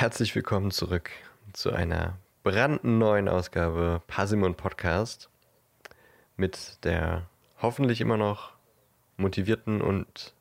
[0.00, 1.10] herzlich willkommen zurück
[1.52, 5.28] zu einer brandneuen Ausgabe Parsimon Podcast
[6.38, 7.26] mit der
[7.60, 8.54] hoffentlich immer noch
[9.18, 10.32] motivierten und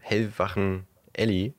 [0.00, 1.54] hellwachen Ellie.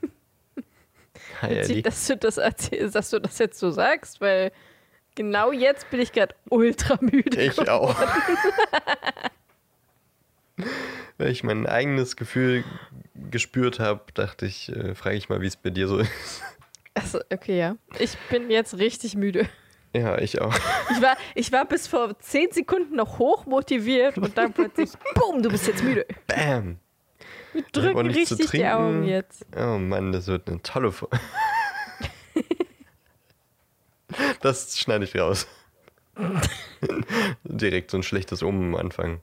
[1.42, 1.82] Hi Ellie.
[1.82, 4.52] Dass du das erzählst, dass du das jetzt so sagst, weil
[5.14, 7.42] genau jetzt bin ich gerade ultra müde.
[7.42, 7.68] Ich geworden.
[7.68, 7.94] auch.
[11.24, 12.64] weil ich mein eigenes Gefühl
[13.30, 16.42] gespürt habe, dachte ich, äh, frage ich mal, wie es bei dir so ist.
[16.92, 17.76] Achso, okay, ja.
[17.98, 19.48] Ich bin jetzt richtig müde.
[19.94, 20.54] Ja, ich auch.
[20.90, 25.42] Ich war, ich war bis vor zehn Sekunden noch hoch motiviert und dann plötzlich, boom,
[25.42, 26.04] du bist jetzt müde.
[26.26, 26.78] Bam.
[27.54, 29.46] Wir drücken richtig die Augen jetzt.
[29.56, 31.18] Oh Mann, das wird eine tolle Folge.
[34.42, 35.46] das schneide ich raus.
[37.44, 39.22] Direkt so ein schlechtes Um am Anfang.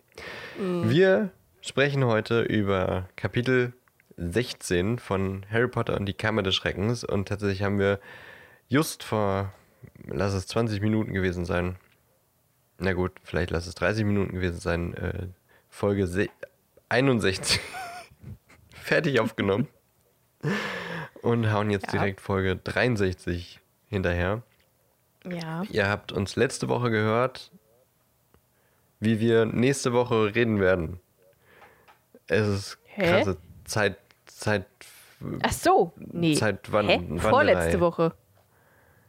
[0.58, 0.90] Mhm.
[0.90, 1.32] Wir
[1.62, 3.74] sprechen heute über Kapitel
[4.18, 8.00] 16 von Harry Potter und die Kammer des Schreckens und tatsächlich haben wir
[8.68, 9.54] just vor,
[10.08, 11.76] lass es 20 Minuten gewesen sein,
[12.80, 15.28] na gut, vielleicht lass es 30 Minuten gewesen sein, äh,
[15.70, 16.30] Folge
[16.90, 17.60] 61
[18.74, 19.68] fertig aufgenommen
[21.22, 21.92] und hauen jetzt ja.
[22.00, 24.42] direkt Folge 63 hinterher.
[25.30, 25.64] Ja.
[25.70, 27.52] Ihr habt uns letzte Woche gehört,
[29.00, 31.00] wie wir nächste Woche reden werden.
[32.32, 33.02] Es ist Hä?
[33.10, 34.66] krasse Zeit, Zeit.
[35.42, 36.34] Ach so, nee.
[36.34, 37.20] Zeit wann, Hä?
[37.20, 38.14] Vorletzte Woche.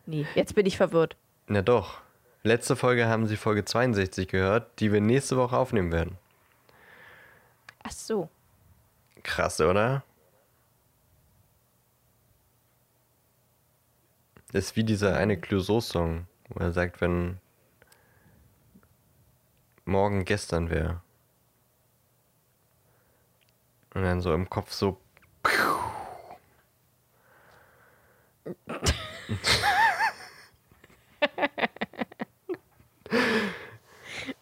[0.07, 1.17] Nee, jetzt bin ich verwirrt.
[1.47, 2.01] Na doch.
[2.43, 6.19] Letzte Folge haben Sie Folge 62 gehört, die wir nächste Woche aufnehmen werden.
[7.85, 8.29] Ach so.
[9.23, 10.03] Krass, oder?
[14.51, 17.39] Das ist wie dieser eine Clouseau-Song, wo er sagt, wenn
[19.85, 21.01] morgen gestern wäre.
[23.95, 24.99] Und dann so im Kopf so.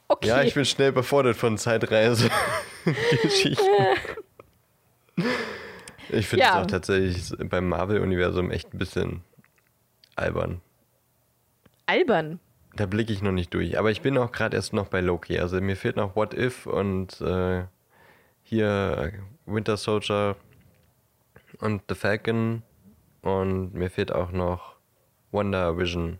[0.08, 0.28] okay.
[0.28, 3.64] Ja, ich bin schnell befordert von Zeitreise-Geschichten.
[6.08, 6.62] ich finde es ja.
[6.62, 9.22] auch tatsächlich beim Marvel-Universum echt ein bisschen
[10.16, 10.60] albern.
[11.86, 12.40] Albern?
[12.76, 13.78] Da blicke ich noch nicht durch.
[13.78, 15.40] Aber ich bin auch gerade erst noch bei Loki.
[15.40, 17.64] Also mir fehlt noch What If und äh,
[18.50, 19.12] hier
[19.46, 20.34] Winter Soldier
[21.60, 22.64] und The Falcon
[23.22, 24.74] und mir fehlt auch noch
[25.30, 26.18] Wonder Vision.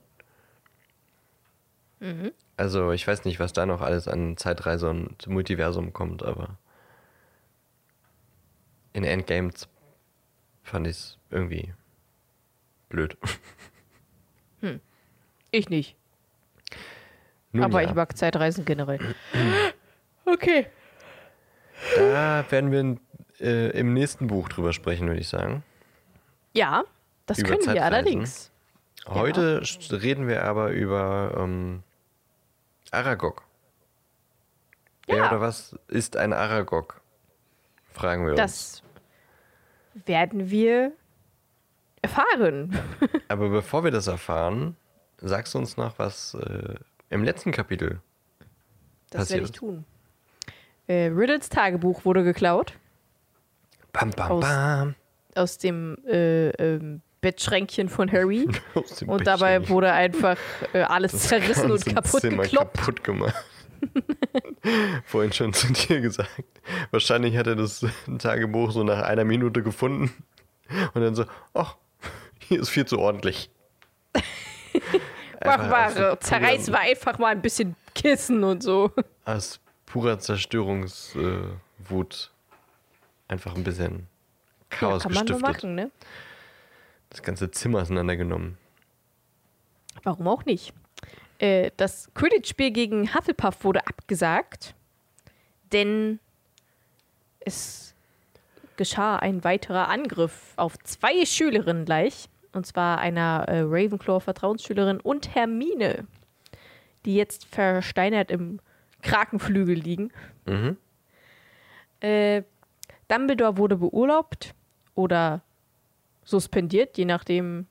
[1.99, 2.31] Mhm.
[2.57, 6.57] Also ich weiß nicht, was da noch alles an Zeitreise und Multiversum kommt, aber
[8.93, 9.51] in Endgame
[10.63, 11.75] fand ich es irgendwie
[12.89, 13.17] blöd.
[14.61, 14.79] Hm.
[15.51, 15.97] Ich nicht.
[17.51, 17.89] Nun aber ja.
[17.89, 19.01] ich mag Zeitreisen generell.
[20.27, 20.67] okay.
[21.97, 22.99] Da werden wir
[23.41, 25.63] äh, im nächsten Buch drüber sprechen, würde ich sagen.
[26.53, 26.85] Ja,
[27.27, 28.51] das über können wir allerdings.
[29.07, 29.97] Heute ja.
[29.97, 31.83] reden wir aber über ähm,
[32.91, 33.45] Aragog.
[35.07, 35.15] Ja.
[35.17, 37.01] Wer oder was ist ein Aragog?
[37.93, 38.83] Fragen wir das uns.
[39.95, 40.93] Das werden wir
[42.03, 42.79] erfahren.
[43.29, 44.77] aber bevor wir das erfahren,
[45.19, 46.75] sagst du uns noch, was äh,
[47.09, 48.01] im letzten Kapitel
[49.11, 49.21] das passiert.
[49.21, 49.85] Das werde ich tun.
[50.91, 52.73] Äh, Riddles Tagebuch wurde geklaut.
[53.93, 54.95] Bam, bam, bam.
[55.37, 58.49] Aus, aus dem äh, ähm, Bettschränkchen von Harry.
[59.07, 60.37] und dabei wurde einfach
[60.73, 62.77] äh, alles das zerrissen und kaputt Zimmer gekloppt.
[62.77, 63.37] kaputt gemacht.
[65.05, 66.61] Vorhin schon zu dir gesagt.
[66.91, 67.87] Wahrscheinlich hat er das
[68.19, 70.13] Tagebuch so nach einer Minute gefunden
[70.95, 71.25] und dann so,
[71.55, 71.77] ach,
[72.49, 73.49] hier ist viel zu ordentlich.
[75.45, 78.91] Mach mal, zerreiß mal einfach mal ein bisschen Kissen und so.
[79.25, 84.07] Aus purer Zerstörungswut äh, einfach ein bisschen
[84.71, 85.43] Chaos ja, kann gestiftet.
[85.43, 85.91] Man machen, ne?
[87.11, 88.57] Das ganze Zimmer auseinandergenommen.
[90.05, 90.73] Warum auch nicht?
[91.39, 94.75] Äh, das Quidditch-Spiel gegen Hufflepuff wurde abgesagt,
[95.73, 96.21] denn
[97.41, 97.95] es
[98.77, 102.29] geschah ein weiterer Angriff auf zwei Schülerinnen gleich.
[102.53, 106.07] Und zwar einer äh, Ravenclaw-Vertrauensschülerin und Hermine,
[107.05, 108.61] die jetzt versteinert im
[109.03, 110.13] Krakenflügel liegen.
[110.47, 110.77] Mhm.
[112.01, 112.43] Äh,
[113.09, 114.55] Dumbledore wurde beurlaubt
[114.95, 115.43] oder
[116.25, 117.67] suspendiert, je nachdem,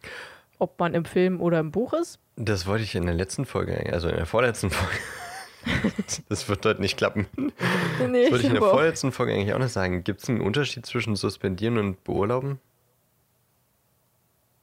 [0.58, 2.20] ob man im Film oder im Buch ist.
[2.36, 4.98] Das wollte ich in der letzten Folge, also in der vorletzten Folge.
[6.30, 7.28] das wird dort nicht klappen.
[7.36, 10.04] Nee, das wollte ich in der vorletzten Folge eigentlich auch noch sagen.
[10.04, 12.60] Gibt es einen Unterschied zwischen suspendieren und beurlauben?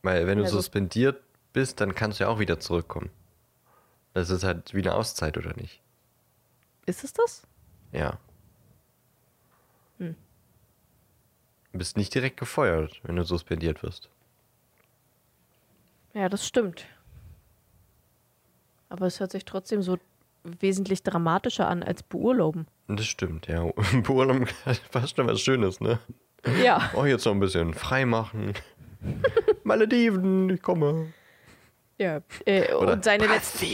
[0.02, 1.20] Weil wenn du also, suspendiert
[1.52, 3.10] bist, dann kannst du ja auch wieder zurückkommen.
[4.14, 5.82] Das ist halt wie eine Auszeit, oder nicht?
[6.86, 7.42] Ist es das?
[7.92, 8.18] Ja.
[9.98, 10.14] Hm.
[11.72, 14.08] Du bist nicht direkt gefeuert, wenn du suspendiert wirst.
[16.14, 16.86] Ja, das stimmt.
[18.88, 19.98] Aber es hört sich trotzdem so
[20.44, 22.66] wesentlich dramatischer an als beurlauben.
[22.88, 23.64] Das stimmt, ja.
[24.02, 24.46] Beurlauben
[24.90, 25.98] fast schon was Schönes, ne?
[26.62, 26.90] Ja.
[26.94, 28.54] Oh, jetzt noch ein bisschen frei machen.
[29.64, 31.12] Malediven, ich komme.
[31.98, 32.20] ja.
[32.44, 33.66] Äh, Oder und seine letzten.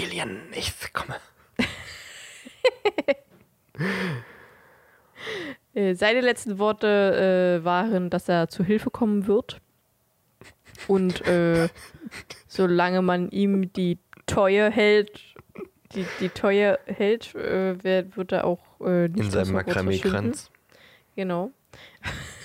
[0.54, 1.16] Ich komme.
[5.74, 9.60] Äh, seine letzten Worte äh, waren, dass er zu Hilfe kommen wird.
[10.88, 11.68] Und äh,
[12.46, 15.18] solange man ihm die Treue hält,
[15.94, 17.82] die, die Treue hält, äh,
[18.16, 19.54] wird, er auch äh, nicht In seinem verschwinden.
[19.54, 20.50] Makramee-Kranz.
[21.16, 21.50] Genau.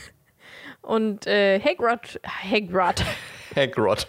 [0.81, 3.03] Und äh, Hagrid, Hagrid,
[3.55, 4.07] Hagrid.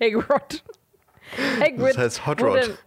[0.00, 0.64] Hagrid,
[1.60, 2.78] Hagrid Das heißt Hot Rod.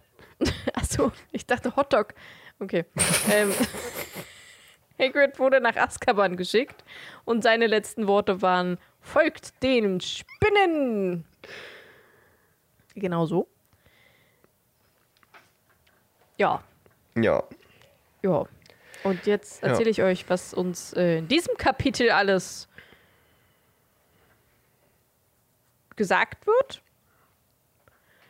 [0.74, 2.14] Achso, ich dachte Hotdog.
[2.60, 2.84] Okay.
[3.30, 3.52] ähm,
[4.98, 6.82] Hagrid wurde nach Azkaban geschickt
[7.24, 11.24] und seine letzten Worte waren: Folgt den Spinnen!
[12.94, 13.46] Genau so.
[16.36, 16.62] Ja,
[17.16, 17.42] Ja.
[18.22, 18.44] ja.
[19.04, 19.68] Und jetzt Ja.
[19.68, 22.68] erzähle ich euch, was uns äh, in diesem Kapitel alles
[25.96, 26.82] gesagt wird.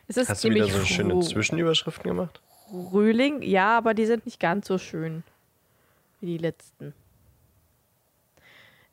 [0.07, 2.41] Es ist Hast du wieder so schöne Zwischenüberschriften gemacht?
[2.69, 5.23] Frühling, ja, aber die sind nicht ganz so schön
[6.19, 6.93] wie die letzten.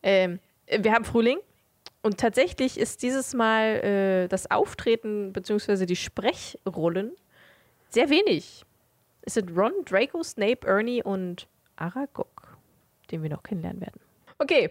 [0.03, 1.39] Ähm, äh, wir haben Frühling
[2.03, 5.87] und tatsächlich ist dieses Mal äh, das Auftreten bzw.
[5.87, 7.13] die Sprechrollen
[7.89, 8.65] sehr wenig.
[9.23, 12.57] Es sind Ron, Draco, Snape, Ernie und Aragog,
[13.11, 14.01] den wir noch kennenlernen werden.
[14.39, 14.71] Okay.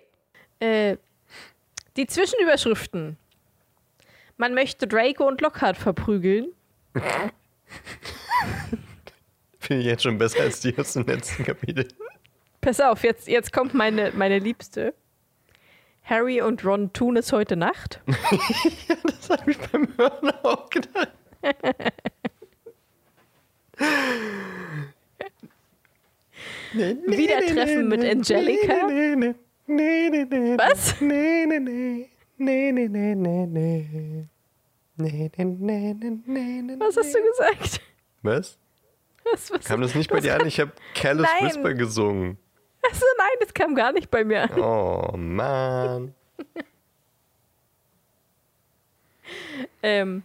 [0.59, 0.97] Äh,
[1.97, 3.17] die Zwischenüberschriften.
[4.37, 6.47] Man möchte Draco und Lockhart verprügeln.
[9.65, 11.87] Finde ich jetzt schon besser als die aus dem letzten Kapitel.
[12.61, 14.93] Pass auf, jetzt, jetzt kommt meine, meine Liebste.
[16.03, 17.99] Harry und Ron tun es heute Nacht.
[19.27, 21.09] Das habe ich beim Hören auch gedacht.
[26.73, 28.73] Wiedertreffen mit Angelica.
[30.57, 31.01] Was?
[31.01, 32.09] Nee, nee, nee.
[32.37, 34.27] Nee, nee, nee, nee, nee.
[34.97, 37.81] Nee, nee, nee, nee, nee, nee, Was hast du gesagt?
[38.21, 38.59] Was?
[39.31, 40.45] Was, was, Kam das nicht bei dir an?
[40.47, 41.47] Ich habe Careless Nein.
[41.49, 42.37] Whisper gesungen.
[42.87, 44.59] Achso, nein, das kam gar nicht bei mir an.
[44.59, 46.13] Oh, Mann.
[49.81, 50.23] Ähm,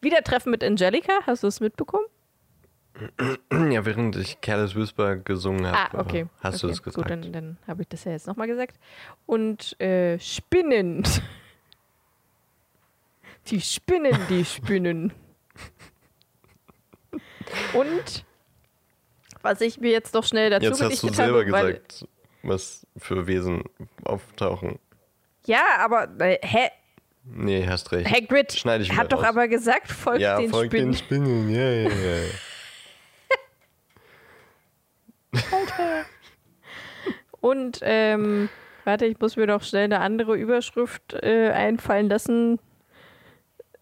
[0.00, 2.06] Wiedertreffen mit Angelica, hast du es mitbekommen?
[3.50, 6.26] Ja, während ich Careless Whisper gesungen Ah, habe, okay.
[6.40, 6.66] hast okay.
[6.66, 7.08] du es gesagt.
[7.08, 8.78] Gut, dann, dann habe ich das ja jetzt nochmal gesagt.
[9.26, 11.04] Und äh, Spinnen.
[13.48, 15.12] Die Spinnen, die Spinnen.
[17.72, 18.24] Und
[19.42, 22.06] was ich mir jetzt noch schnell dazu Jetzt hast du selber habe, gesagt,
[22.42, 23.64] was für Wesen
[24.04, 24.78] auftauchen.
[25.46, 26.68] Ja, aber äh, hä,
[27.24, 28.10] Nee, hast recht.
[28.10, 29.26] Hagrid Schneide ich hat doch raus.
[29.28, 30.90] aber gesagt, folgt ja, den folgt Spinnen.
[30.90, 31.50] den Spinnen.
[31.50, 32.28] Ja, ja, ja.
[37.40, 38.48] Und ähm,
[38.84, 42.58] warte, ich muss mir doch schnell eine andere Überschrift äh, einfallen lassen.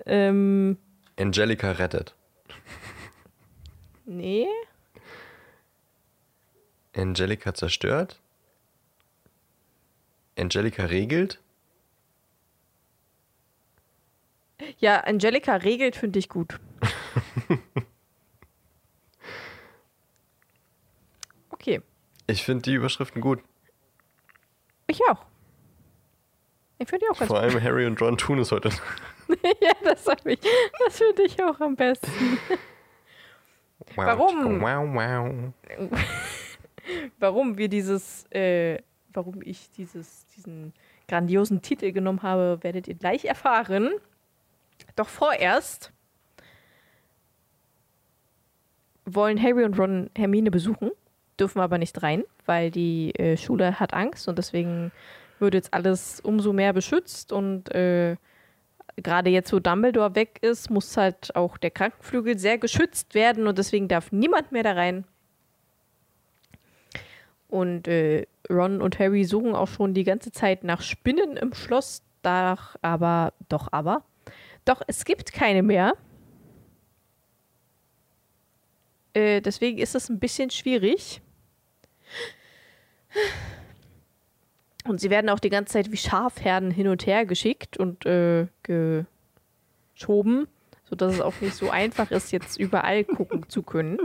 [0.07, 0.79] Ähm,
[1.19, 2.15] Angelica rettet.
[4.05, 4.47] nee.
[6.95, 8.21] Angelica zerstört.
[10.39, 11.41] Angelica regelt.
[14.79, 16.59] Ja, Angelica regelt, finde ich gut.
[21.51, 21.81] okay,
[22.27, 23.43] Ich finde die Überschriften gut.
[24.87, 25.25] ich auch.
[26.79, 27.51] Ich finde die auch ganz Vor gut.
[27.51, 28.71] allem Harry und Ron tun es heute.
[29.61, 30.41] ja, das hab ich.
[30.85, 32.39] Das finde ich auch am besten.
[33.97, 34.61] Warum?
[34.61, 35.53] Wow, wow.
[37.19, 38.79] Warum wir dieses, äh,
[39.13, 40.73] warum ich dieses, diesen
[41.09, 43.91] grandiosen Titel genommen habe, werdet ihr gleich erfahren.
[44.97, 45.93] Doch vorerst
[49.05, 50.91] wollen Harry und Ron Hermine besuchen,
[51.39, 54.93] dürfen aber nicht rein, weil die äh, Schule hat Angst und deswegen
[55.39, 58.17] wird jetzt alles umso mehr beschützt und äh,
[58.97, 63.59] gerade jetzt, wo Dumbledore weg ist, muss halt auch der Krankenflügel sehr geschützt werden und
[63.59, 65.05] deswegen darf niemand mehr da rein.
[67.51, 72.03] Und äh, Ron und Harry suchen auch schon die ganze Zeit nach Spinnen im Schloss.
[72.23, 74.05] Doch, aber, doch, aber.
[74.65, 75.95] Doch, es gibt keine mehr.
[79.15, 81.21] Äh, deswegen ist es ein bisschen schwierig.
[84.87, 88.47] Und sie werden auch die ganze Zeit wie Schafherden hin und her geschickt und äh,
[88.63, 90.47] geschoben,
[90.85, 93.99] sodass es auch nicht so einfach ist, jetzt überall gucken zu können.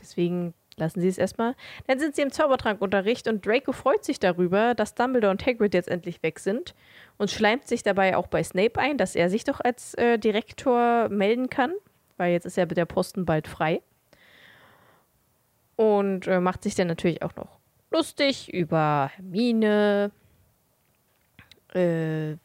[0.00, 1.54] Deswegen lassen sie es erstmal.
[1.86, 5.88] Dann sind sie im Zaubertrankunterricht und Draco freut sich darüber, dass Dumbledore und Hagrid jetzt
[5.88, 6.74] endlich weg sind
[7.18, 11.08] und schleimt sich dabei auch bei Snape ein, dass er sich doch als äh, Direktor
[11.08, 11.72] melden kann,
[12.16, 13.82] weil jetzt ist ja der Posten bald frei.
[15.76, 17.58] Und äh, macht sich dann natürlich auch noch
[17.90, 20.10] lustig über Hermine.
[21.72, 22.36] Äh,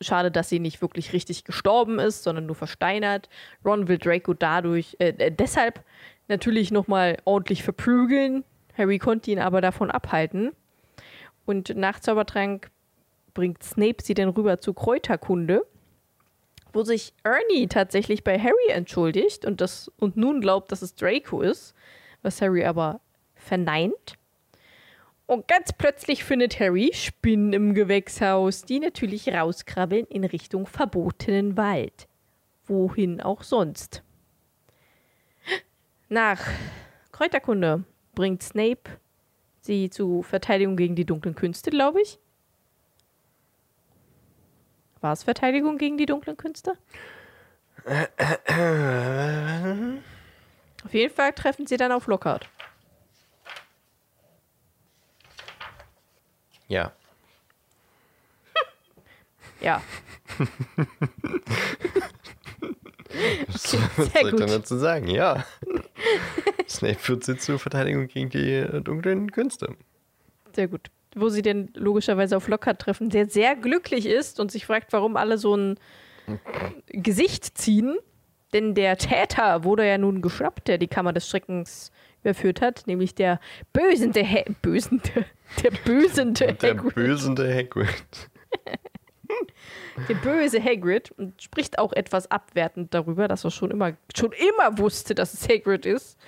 [0.00, 3.28] schade, dass sie nicht wirklich richtig gestorben ist, sondern nur versteinert.
[3.64, 5.84] Ron will Draco dadurch, äh, äh deshalb
[6.28, 8.44] natürlich nochmal ordentlich verprügeln.
[8.76, 10.52] Harry konnte ihn aber davon abhalten.
[11.46, 12.70] Und nach Zaubertrank
[13.34, 15.66] bringt Snape sie dann rüber zu Kräuterkunde,
[16.72, 21.40] wo sich Ernie tatsächlich bei Harry entschuldigt und, das, und nun glaubt, dass es Draco
[21.40, 21.74] ist,
[22.22, 23.00] was Harry aber
[23.34, 24.17] verneint.
[25.28, 32.08] Und ganz plötzlich findet Harry Spinnen im Gewächshaus, die natürlich rauskrabbeln in Richtung verbotenen Wald.
[32.64, 34.02] Wohin auch sonst.
[36.08, 36.40] Nach
[37.12, 38.90] Kräuterkunde bringt Snape
[39.60, 42.18] sie zu Verteidigung gegen die dunklen Künste, glaube ich.
[45.02, 46.72] War es Verteidigung gegen die dunklen Künste?
[50.84, 52.48] auf jeden Fall treffen sie dann auf Lockhart.
[56.68, 56.92] Ja.
[59.60, 59.82] Ja.
[63.48, 65.08] Was soll ich dann dazu sagen?
[65.08, 65.44] Ja.
[66.68, 69.74] Snape führt sie zur Verteidigung gegen die äh, dunklen Künste.
[70.54, 70.90] Sehr gut.
[71.16, 75.16] Wo sie denn logischerweise auf Lockhart treffen, der sehr glücklich ist und sich fragt, warum
[75.16, 75.78] alle so ein
[76.86, 77.96] Gesicht ziehen.
[78.52, 81.90] Denn der Täter wurde ja nun geschnappt, der die Kammer des Schreckens
[82.22, 83.40] überführt hat, nämlich der
[83.72, 85.26] bösende, ha bösende,
[85.62, 86.64] der bösende Hagrid.
[86.64, 88.30] Der bösende Hagrid.
[90.08, 94.78] der böse Hagrid und spricht auch etwas abwertend darüber, dass er schon immer, schon immer
[94.78, 96.18] wusste, dass es Hagrid ist.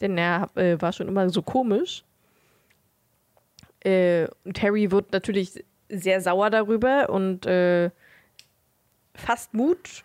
[0.00, 2.04] Denn er äh, war schon immer so komisch.
[3.80, 7.90] Äh, und Harry wird natürlich sehr sauer darüber und äh,
[9.14, 10.04] fasst Mut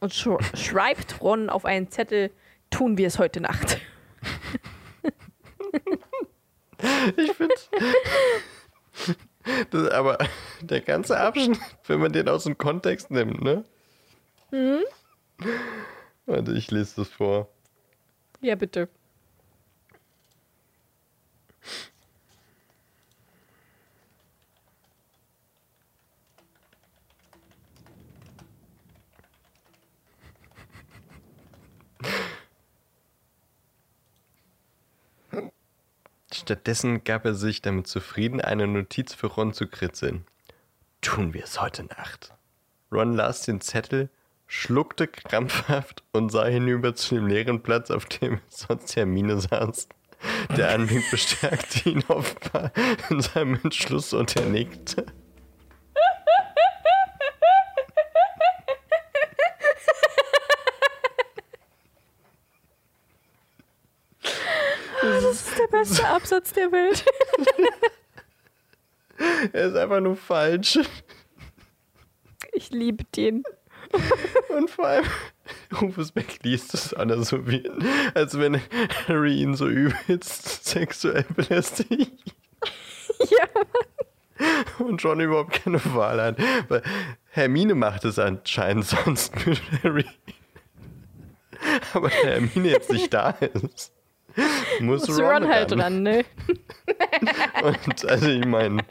[0.00, 2.30] und sch schreibt Ron auf einen Zettel,
[2.70, 3.78] tun wir es heute Nacht.
[7.16, 7.54] ich finde.
[9.92, 10.18] aber
[10.60, 13.64] der ganze Abschnitt, wenn man den aus dem Kontext nimmt, ne?
[14.50, 14.84] Mhm.
[16.26, 17.48] Warte, ich lese das vor.
[18.40, 18.88] Ja, bitte.
[36.38, 40.24] Stattdessen gab er sich damit zufrieden, eine Notiz für Ron zu kritzeln.
[41.00, 42.32] Tun wir es heute Nacht.
[42.92, 44.08] Ron las den Zettel,
[44.46, 49.88] schluckte krampfhaft und sah hinüber zu dem leeren Platz, auf dem sonst Hermine saß.
[50.56, 52.72] Der Anblick bestärkte ihn offenbar
[53.10, 55.06] in seinem Entschluss und er nickte.
[65.88, 67.04] Der beste Absatz der Welt.
[69.52, 70.78] er ist einfach nur falsch.
[72.52, 73.42] Ich liebe den.
[74.48, 75.06] Und vor allem,
[75.80, 77.68] Rufus Beck liest es alle so wie,
[78.14, 78.60] als wenn
[79.06, 82.12] Harry ihn so übelst sexuell belästigt.
[83.18, 83.46] Ja.
[84.78, 86.38] Und John überhaupt keine Wahl hat.
[86.68, 86.82] Weil
[87.30, 90.06] Hermine macht es anscheinend sonst mit Harry.
[91.92, 93.92] Aber Hermine jetzt nicht da ist.
[94.80, 96.24] Muss, Muss Ron, Ron halt ran, ne?
[97.62, 98.84] Und also ich meine,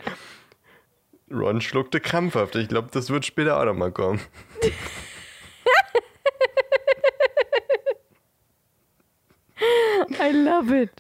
[1.32, 2.56] Ron schluckte krampfhaft.
[2.56, 4.20] Ich glaube, das wird später auch nochmal kommen.
[10.20, 10.92] I love it.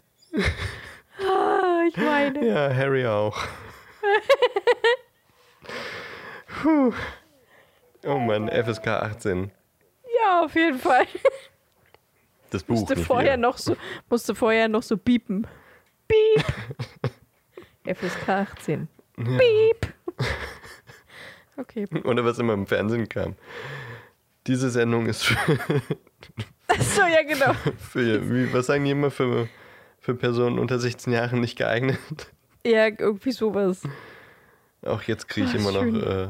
[1.19, 2.47] Ah, ich meine.
[2.47, 3.37] Ja, Harry auch.
[6.61, 6.93] Puh.
[8.05, 9.51] Oh Mann, FSK 18.
[10.19, 11.07] Ja, auf jeden Fall.
[12.49, 12.79] Das Buch.
[12.79, 13.37] Musste, vorher wieder.
[13.37, 13.75] noch so,
[14.09, 15.47] musste vorher noch so biepen.
[16.07, 16.45] Piep.
[17.97, 18.87] FSK 18.
[19.17, 19.23] Ja.
[19.23, 19.93] Piep.
[21.57, 21.87] Okay.
[22.03, 23.35] Oder was immer im Fernsehen kam.
[24.45, 25.37] Diese Sendung ist für.
[26.67, 27.53] Achso, ja, genau.
[27.77, 29.47] Für, wie, was sagen die immer für,
[29.99, 31.97] für Personen unter 16 Jahren nicht geeignet?
[32.65, 33.81] Ja, irgendwie sowas.
[34.85, 35.93] Auch jetzt kriege ich Ach, immer schön.
[35.93, 36.27] noch äh,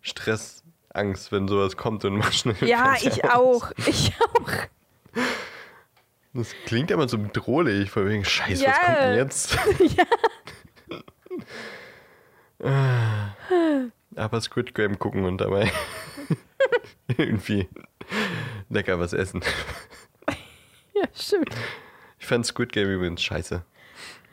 [0.00, 2.56] Stress, Angst, wenn sowas kommt und mach schnell.
[2.60, 3.70] Ja, ich auch.
[3.86, 4.50] Ich auch.
[6.34, 9.58] Das klingt immer so bedrohlich, vor wegen Scheiße, was kommt denn jetzt?
[12.60, 13.34] ja.
[14.16, 15.70] Aber Squid Game gucken und dabei
[17.16, 17.68] irgendwie
[18.70, 19.42] lecker was essen.
[20.94, 21.50] Ja, stimmt.
[22.18, 23.62] Ich fand Squid Game übrigens scheiße.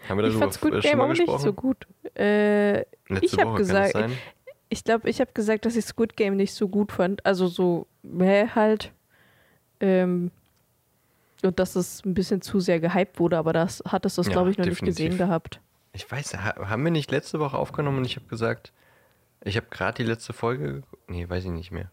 [0.07, 1.88] Haben wir Ich darüber fand Squid schon Game mal auch nicht so gut.
[2.17, 2.81] Äh,
[3.21, 3.95] ich hab Woche gesagt-
[4.71, 7.25] ich glaube, ich habe gesagt, dass ich Squid Game nicht so gut fand.
[7.25, 8.91] Also so, hä, halt.
[9.79, 10.29] Ähm,
[11.43, 14.51] und dass es ein bisschen zu sehr gehypt wurde, aber das hattest du, Ja, glaube
[14.51, 14.98] ich, noch definitiv.
[15.00, 15.62] nicht gesehen gehabt.
[15.93, 18.72] Ich weiß, ha- haben wir nicht letzte Woche aufgenommen und ich habe gesagt,
[19.43, 21.10] ich habe gerade die letzte Folge geguckt.
[21.10, 21.89] Nee, weiß ich nicht mehr.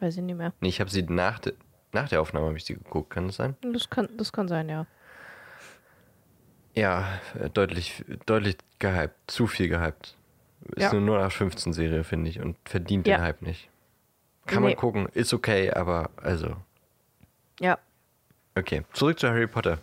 [0.00, 0.52] Weiß ich nicht mehr.
[0.60, 1.54] Nee, ich habe sie nach, de
[1.92, 3.56] nach der Aufnahme habe ich sie geguckt, kann das sein?
[3.62, 4.86] Das kann, das kann sein, ja.
[6.74, 7.06] Ja,
[7.40, 9.14] äh, deutlich, deutlich gehypt.
[9.26, 10.14] Zu viel gehypt.
[10.74, 10.90] Ist Ja.
[10.90, 13.16] eine 0815 Serie, finde ich, und verdient Ja.
[13.18, 13.70] den Hype nicht.
[14.46, 14.70] Kann Nee.
[14.70, 16.56] man gucken, ist okay, aber also.
[17.60, 17.78] Ja.
[18.56, 19.78] Okay, zurück zu Harry Potter.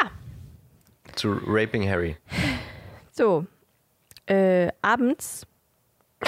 [0.00, 0.10] Ja,
[1.14, 2.16] Zu Raping Harry.
[3.10, 3.46] so.
[4.26, 5.46] Äh, abends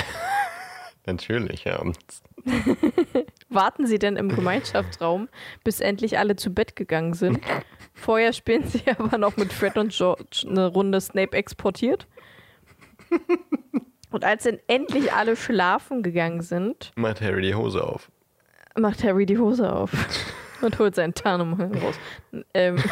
[1.06, 1.66] Natürlich.
[1.66, 1.98] Und
[3.48, 5.28] warten sie dann im Gemeinschaftsraum,
[5.64, 7.40] bis endlich alle zu Bett gegangen sind.
[7.94, 12.06] Vorher spielen sie aber noch mit Fred und George eine Runde Snape exportiert.
[14.10, 18.10] Und als dann endlich alle schlafen gegangen sind, macht Harry die Hose auf.
[18.78, 19.90] macht Harry die Hose auf
[20.62, 21.96] und holt seinen Tarnumhang raus.
[22.54, 22.76] Ähm,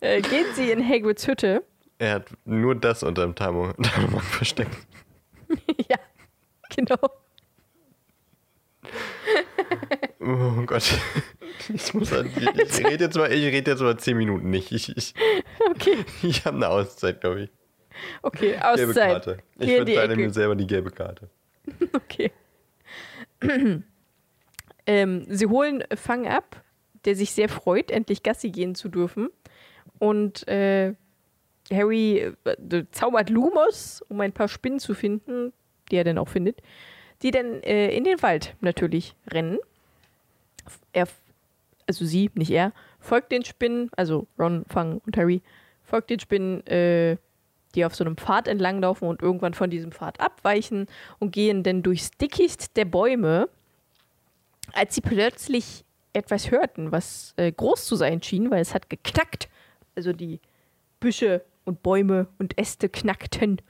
[0.00, 1.62] äh, gehen sie in Hagrids Hütte.
[1.98, 4.76] Er hat nur das unterm Tarnumhang Tarnumhang versteckt.
[5.88, 5.96] ja,
[6.74, 6.98] genau.
[10.20, 10.98] Oh Gott.
[11.72, 14.72] Ich muss halt, ich, ich rede jetzt mal, ich rede jetzt mal 10 Minuten nicht.
[14.72, 15.14] Ich, ich,
[15.70, 17.50] Okay, ich habe eine Auszeit, glaube ich.
[18.22, 19.12] okay, Gelbe Auszeit.
[19.12, 19.38] Karte.
[19.58, 21.28] Ich verteile mir selber die gelbe Karte.
[21.92, 22.32] Okay.
[24.90, 26.64] ähm, sie holen Fang ab,
[27.04, 29.28] der sich sehr freut, endlich Gassi gehen zu dürfen.
[30.00, 30.94] Und äh,
[31.70, 35.52] Harry äh, zaubert Lumos, um ein paar Spinnen zu finden,
[35.90, 36.60] die er dann auch findet,
[37.22, 39.60] die dann äh, in den Wald natürlich rennen.
[40.92, 41.06] Er,
[41.86, 45.40] also sie, nicht er, folgt den Spinnen, also Ron, Fang und Harry,
[45.84, 47.16] folgt den Spinnen, äh,
[47.76, 50.88] die auf so einem Pfad entlanglaufen und irgendwann von diesem Pfad abweichen
[51.20, 53.48] und gehen dann durchs Dickicht der Bäume,
[54.74, 59.48] als sie plötzlich etwas hörten, was äh, groß zu sein schien, weil es hat geknackt.
[59.94, 60.40] Also die
[60.98, 63.60] Büsche und Bäume und Äste knackten.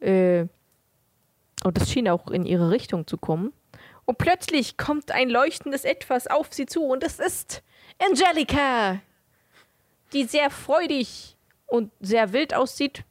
[0.00, 0.46] Äh,
[1.64, 3.52] und es schien auch in ihre Richtung zu kommen.
[4.04, 7.62] Und plötzlich kommt ein leuchtendes Etwas auf sie zu und es ist
[8.04, 9.00] Angelica,
[10.12, 13.04] die sehr freudig und sehr wild aussieht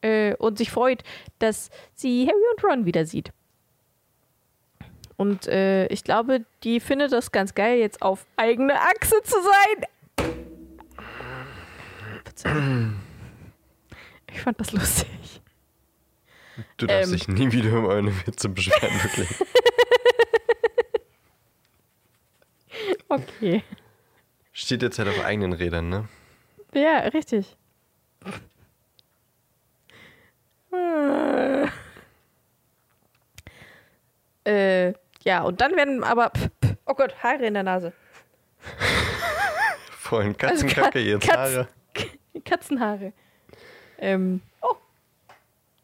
[0.00, 1.02] äh, und sich freut,
[1.38, 3.32] dass sie Harry und Ron wieder sieht.
[5.20, 9.86] Und äh, ich glaube, die findet das ganz geil, jetzt auf eigene Achse zu sein.
[14.32, 15.42] Ich fand das lustig.
[16.78, 17.18] Du darfst Ähm.
[17.18, 19.28] dich nie wieder um meine Witze beschweren, wirklich.
[23.12, 23.64] Okay.
[24.52, 26.08] Steht jetzt halt auf eigenen Rädern, ne?
[26.72, 27.56] Ja, richtig.
[34.44, 36.32] Äh, ja, und dann werden aber.
[36.86, 37.92] Oh Gott, Haare in der Nase.
[39.90, 41.68] Vorhin Also Katzenkacke, Ka- jetzt Katz- Haare.
[42.44, 43.12] Katzenhaare.
[43.98, 44.74] Ähm, oh.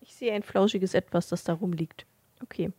[0.00, 2.06] Ich sehe ein flauschiges Etwas, das da rumliegt.
[2.42, 2.70] Okay.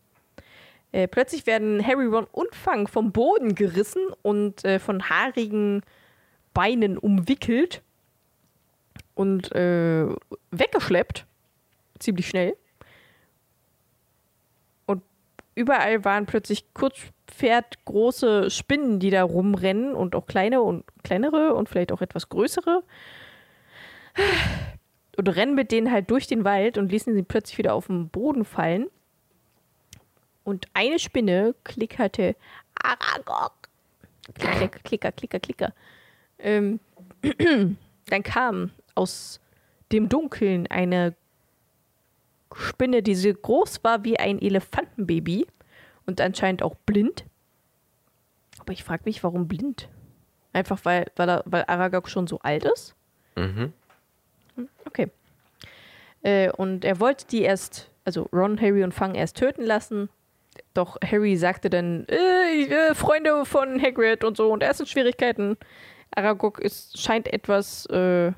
[0.92, 5.82] Äh, plötzlich werden Harry, Ron und Fang vom Boden gerissen und äh, von haarigen
[6.54, 7.82] Beinen umwickelt
[9.14, 10.08] und äh,
[10.52, 11.26] weggeschleppt.
[12.00, 12.56] Ziemlich schnell.
[15.58, 21.92] Überall waren plötzlich kurzpferdgroße Spinnen, die da rumrennen und auch kleine und kleinere und vielleicht
[21.92, 22.84] auch etwas größere.
[25.18, 28.10] Und rennen mit denen halt durch den Wald und ließen sie plötzlich wieder auf den
[28.10, 28.86] Boden fallen.
[30.44, 32.36] Und eine Spinne klickerte
[32.76, 33.54] Aragog.
[34.36, 35.74] Klick, klicker, klicker, klicker.
[36.38, 36.80] Ähm,
[38.06, 39.40] dann kam aus
[39.92, 41.16] dem Dunkeln eine
[42.56, 45.48] Spinne, die so groß war wie ein Elefantenbaby
[46.06, 47.26] und anscheinend auch blind.
[48.60, 49.90] Aber ich frage mich, warum blind?
[50.54, 52.96] Einfach weil, weil, er, weil Aragog schon so alt ist?
[53.36, 53.74] Mhm.
[54.86, 55.10] Okay.
[56.24, 60.10] Äh, und er wollte die erst, also Ron, Harry und Fang erst töten lassen.
[60.74, 64.88] Doch Harry sagte dann, äh, äh, Freunde von Hagrid und so und er ist in
[64.88, 65.58] Schwierigkeiten.
[66.16, 68.32] Aragog ist, scheint etwas, äh,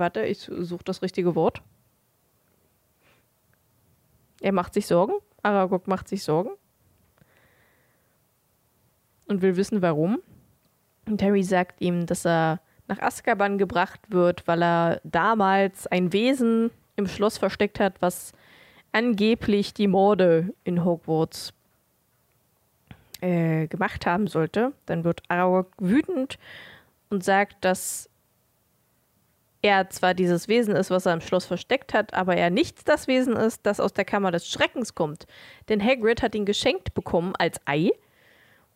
[0.00, 1.62] warte, ich suche das richtige Wort.
[4.40, 5.14] Er macht sich Sorgen.
[5.42, 6.50] Aragog macht sich Sorgen.
[9.26, 10.20] Und will wissen, warum.
[11.06, 16.70] Und Harry sagt ihm, dass er nach Azkaban gebracht wird, weil er damals ein Wesen
[16.96, 18.32] im Schloss versteckt hat, was
[18.92, 21.52] angeblich die Morde in Hogwarts
[23.20, 24.72] äh, gemacht haben sollte.
[24.86, 26.38] Dann wird Aragog wütend
[27.10, 28.09] und sagt, dass
[29.62, 33.06] er zwar dieses Wesen ist, was er im Schloss versteckt hat, aber er nicht das
[33.08, 35.26] Wesen ist, das aus der Kammer des Schreckens kommt.
[35.68, 37.90] Denn Hagrid hat ihn geschenkt bekommen als Ei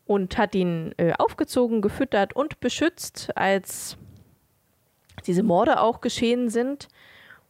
[0.06, 3.96] und hat ihn äh, aufgezogen, gefüttert und beschützt, als
[5.26, 6.88] diese Morde auch geschehen sind.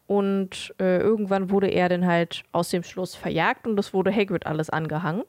[0.06, 4.46] Und äh, irgendwann wurde er dann halt aus dem Schloss verjagt und das wurde Hagrid
[4.46, 5.24] alles angehangen.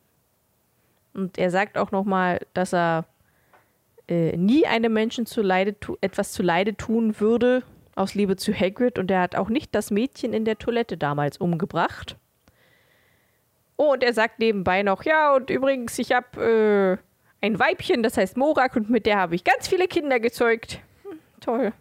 [1.14, 3.06] Und er sagt auch nochmal, dass er
[4.08, 7.64] äh, nie einem Menschen zu Leide etwas zu Leide tun würde,
[7.96, 9.00] aus Liebe zu Hagrid.
[9.00, 12.18] Und er hat auch nicht das Mädchen in der Toilette damals umgebracht.
[13.78, 17.00] Oh, und er sagt nebenbei noch, ja, und übrigens, ich habe
[17.42, 20.80] äh, ein Weibchen, das heißt Morak, und mit der habe ich ganz viele Kinder gezeugt.
[21.04, 21.74] Hm, toll.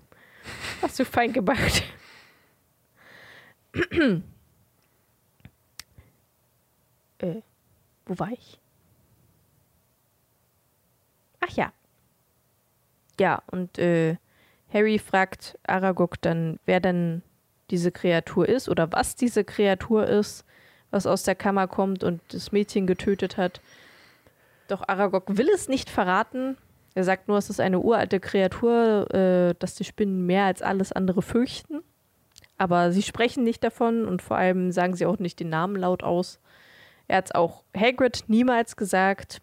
[0.83, 1.85] Hast du fein gemacht.
[7.19, 7.41] äh,
[8.07, 8.61] wo war ich?
[11.41, 11.73] Ach ja.
[13.19, 14.17] Ja, und äh,
[14.75, 17.23] Harry fragt Aragog dann, wer denn
[17.71, 20.45] diese Kreatur ist oder was diese Kreatur ist,
[20.91, 23.61] was aus der Kammer kommt und das Mädchen getötet hat.
[24.67, 26.57] Doch Aragog will es nicht verraten.
[26.95, 30.93] Er sagt nur, es ist eine uralte Kreatur, äh, dass die Spinnen mehr als alles
[30.93, 31.83] andere fürchten.
[32.59, 36.03] Aber sie sprechen nicht davon und vor allem sagen sie auch nicht den Namen laut
[36.03, 36.41] aus.
[37.07, 39.41] Er hat es auch Hagrid niemals gesagt.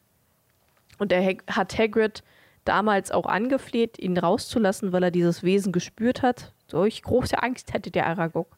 [0.97, 2.23] Und er hat Hagrid
[2.65, 6.53] damals auch angefleht, ihn rauszulassen, weil er dieses Wesen gespürt hat.
[6.67, 8.57] Solch große Angst hatte der Aragog.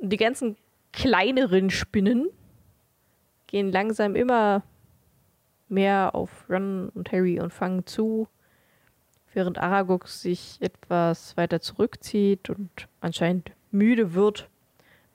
[0.00, 0.56] Und die ganzen
[0.92, 2.28] kleineren Spinnen
[3.46, 4.62] gehen langsam immer
[5.68, 8.28] mehr auf Ron und Harry und fangen zu,
[9.32, 14.48] während Aragog sich etwas weiter zurückzieht und anscheinend müde wird.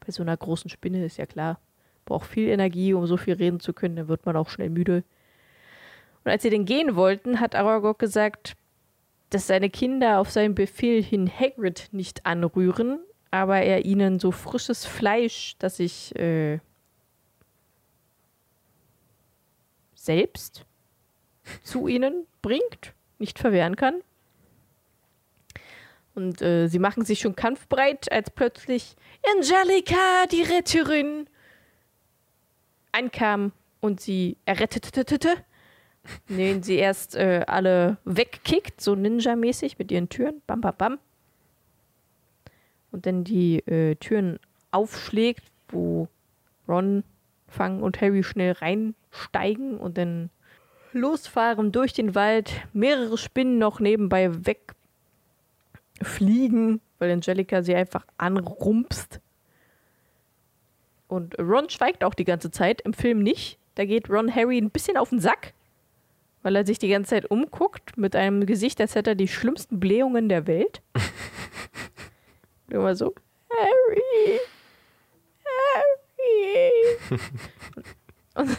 [0.06, 1.60] Bei so einer großen Spinne ist ja klar,
[2.06, 5.04] braucht viel Energie, um so viel reden zu können, dann wird man auch schnell müde.
[6.24, 8.56] Und als sie denn gehen wollten, hat Aragog gesagt,
[9.30, 13.00] dass seine Kinder auf seinen Befehl hin Hagrid nicht anrühren,
[13.32, 16.60] aber er ihnen so frisches Fleisch, das ich äh,
[19.96, 20.66] selbst
[21.64, 24.02] zu ihnen bringt, nicht verwehren kann.
[26.14, 28.96] Und äh, sie machen sich schon kampfbereit, als plötzlich
[29.36, 31.28] Angelika, die Retterin,
[32.92, 35.06] ankam und sie errettete
[36.28, 40.42] indem sie erst äh, alle wegkickt, so Ninja-mäßig mit ihren Türen.
[40.48, 41.00] Bam, bam, bam.
[42.92, 44.40] Und dann die äh, Türen
[44.72, 46.08] aufschlägt, wo
[46.68, 47.04] Ron,
[47.48, 50.30] Fang und Harry schnell reinsteigen und dann
[50.94, 52.52] losfahren durch den Wald.
[52.74, 54.32] Mehrere Spinnen noch nebenbei
[56.00, 59.22] wegfliegen, weil Angelika sie einfach anrumpst.
[61.08, 63.58] Und Ron schweigt auch die ganze Zeit, im Film nicht.
[63.76, 65.54] Da geht Ron Harry ein bisschen auf den Sack
[66.44, 69.80] weil er sich die ganze Zeit umguckt mit einem Gesicht, als hätte er die schlimmsten
[69.80, 70.82] Blähungen der Welt.
[72.70, 73.14] Immer so,
[73.50, 74.40] Harry,
[75.76, 77.20] Harry.
[78.36, 78.58] Und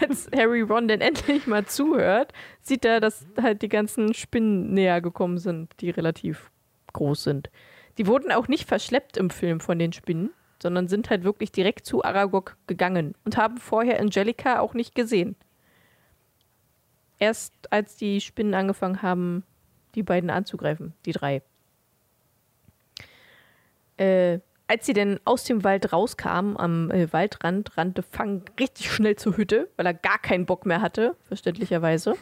[0.00, 5.00] als Harry Ron dann endlich mal zuhört, sieht er, dass halt die ganzen Spinnen näher
[5.00, 6.50] gekommen sind, die relativ
[6.94, 7.50] groß sind.
[7.98, 10.30] Die wurden auch nicht verschleppt im Film von den Spinnen,
[10.62, 15.36] sondern sind halt wirklich direkt zu Aragog gegangen und haben vorher Angelika auch nicht gesehen
[17.22, 19.44] erst als die Spinnen angefangen haben,
[19.94, 21.40] die beiden anzugreifen, die drei.
[23.96, 29.14] Äh, als sie denn aus dem Wald rauskamen, am äh, Waldrand, rannte Fang richtig schnell
[29.14, 32.16] zur Hütte, weil er gar keinen Bock mehr hatte, verständlicherweise.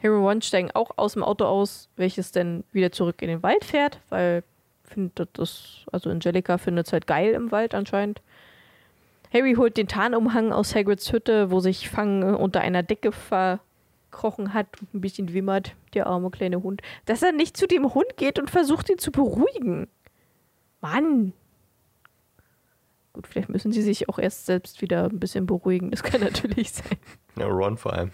[0.00, 3.42] Harry und Ron steigen auch aus dem Auto aus, welches dann wieder zurück in den
[3.42, 4.44] Wald fährt, weil
[4.84, 8.22] findet das, also Angelika findet es halt geil im Wald anscheinend.
[9.32, 13.58] Harry holt den Tarnumhang aus Hagrids Hütte, wo sich Fang äh, unter einer Decke ver
[14.14, 17.92] gekrochen hat und ein bisschen wimmert, der arme kleine Hund, dass er nicht zu dem
[17.94, 19.88] Hund geht und versucht, ihn zu beruhigen.
[20.80, 21.32] Mann.
[23.12, 25.90] Gut, vielleicht müssen sie sich auch erst selbst wieder ein bisschen beruhigen.
[25.90, 26.98] Das kann natürlich sein.
[27.36, 28.10] Ja, Ron vor allem.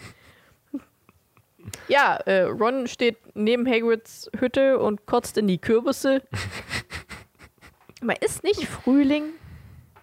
[1.89, 6.23] Ja, äh, Ron steht neben Hagrids Hütte und kotzt in die Kürbisse.
[8.03, 9.25] Aber ist nicht Frühling?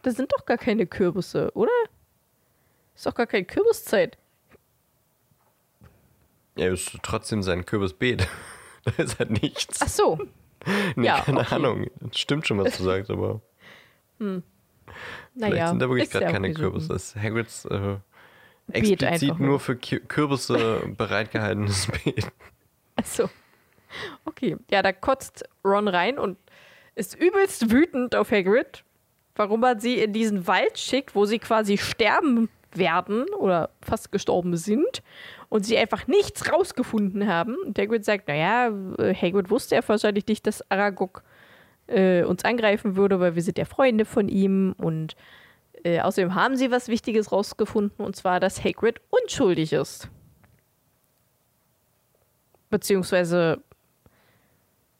[0.03, 1.71] Da sind doch gar keine Kürbisse, oder?
[2.95, 4.17] Ist doch gar keine Kürbiszeit.
[6.58, 8.28] Ja, ist trotzdem sein Kürbisbeet.
[8.84, 9.80] da ist halt nichts.
[9.82, 10.20] Ach so.
[10.96, 11.56] nee, ja, keine okay.
[11.56, 11.88] Ahnung.
[12.02, 13.41] Das stimmt schon, was du sagst, aber.
[14.20, 14.41] Hm.
[15.36, 16.88] Vielleicht naja, sind da wirklich gerade keine Kürbisse.
[16.88, 17.98] Das ist Hagrids äh,
[18.72, 22.28] explizit nur für Kürbisse bereitgehaltenes Beet.
[22.96, 23.30] Ach so.
[24.26, 24.58] Okay.
[24.72, 26.38] Ja, da kotzt Ron rein und
[26.96, 28.84] ist übelst wütend auf Hagrid,
[29.36, 34.58] warum er sie in diesen Wald schickt, wo sie quasi sterben werden oder fast gestorben
[34.58, 35.04] sind
[35.49, 37.55] und sie einfach nichts rausgefunden haben.
[37.65, 41.23] Und Hagrid sagt, naja, äh, Hagrid wusste ja wahrscheinlich nicht, dass Aragog
[41.88, 45.15] äh, uns angreifen würde, weil wir sind ja Freunde von ihm und
[45.83, 50.10] äh, außerdem haben sie was Wichtiges rausgefunden und zwar, dass Hagrid unschuldig ist.
[52.69, 53.63] Beziehungsweise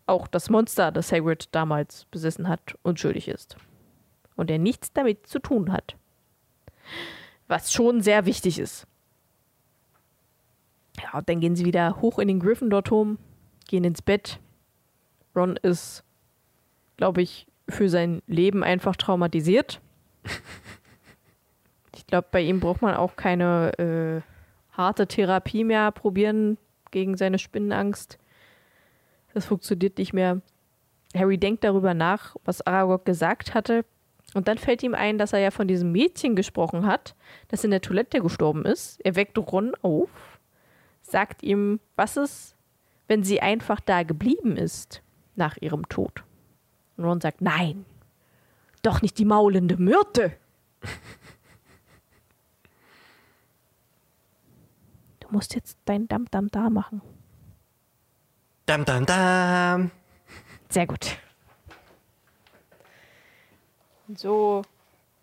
[0.06, 3.58] auch das Monster, das Hagrid damals besessen hat, unschuldig ist.
[4.38, 5.98] Und er nichts damit zu tun hat.
[7.50, 8.88] Was schon sehr wichtig ist.
[11.02, 13.18] Ja, und dann gehen sie wieder hoch in den Gryffindor-Turm,
[13.68, 14.40] gehen ins Bett.
[15.36, 16.04] Ron ist,
[16.98, 19.82] glaube ich, für sein Leben einfach traumatisiert.
[21.98, 26.58] Ich glaube, bei ihm braucht man auch keine äh, harte Therapie mehr probieren
[26.92, 28.20] gegen seine Spinnenangst.
[29.34, 30.42] Das funktioniert nicht mehr.
[31.16, 33.84] Harry denkt darüber nach, was Aragog gesagt hatte.
[34.34, 37.16] Und dann fällt ihm ein, dass er ja von diesem Mädchen gesprochen hat,
[37.48, 39.00] das in der Toilette gestorben ist.
[39.04, 40.10] Er weckt Ron auf,
[41.10, 42.56] sagt ihm, was ist,
[43.08, 45.02] wenn sie einfach da geblieben ist
[45.36, 46.24] nach ihrem Tod.
[46.98, 47.86] Und Ron sagt, nein,
[48.82, 50.34] doch nicht die maulende Myrte.
[55.20, 57.02] Du musst jetzt dein Dam Dam da machen.
[58.66, 59.92] Dam, dam, dam.
[60.70, 61.18] Sehr gut.
[64.08, 64.62] Und so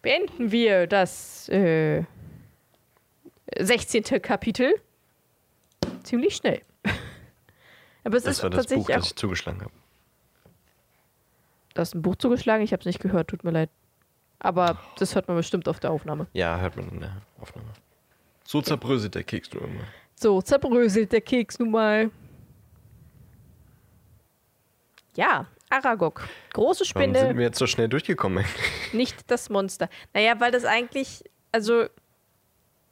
[0.02, 2.04] beenden wir das äh,
[3.58, 4.04] 16.
[4.20, 4.74] Kapitel.
[6.02, 6.62] Ziemlich schnell.
[8.04, 9.72] Aber es Das ist war das Buch, das ich zugeschlagen habe.
[11.74, 13.70] Du hast ein Buch zugeschlagen, ich habe es nicht gehört, tut mir leid.
[14.38, 16.26] Aber das hört man bestimmt auf der Aufnahme.
[16.32, 17.68] Ja, hört man in der Aufnahme.
[18.44, 19.84] So zerbröselt der Keks nur immer.
[20.16, 22.10] So, zerbröselt der Keks nun mal.
[25.16, 26.28] Ja, Aragog.
[26.52, 27.18] Große Warum Spinne.
[27.26, 28.44] sind wir jetzt so schnell durchgekommen?
[28.92, 29.88] nicht das Monster.
[30.12, 31.86] Naja, weil das eigentlich, also,